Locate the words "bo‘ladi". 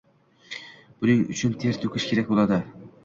2.33-2.59